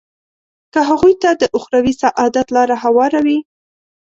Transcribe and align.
که 0.73 0.79
هغوی 0.89 1.13
ته 1.21 1.29
د 1.41 1.43
اخروي 1.57 1.93
سعادت 2.03 2.47
لاره 2.55 2.75
هواروي. 2.83 3.39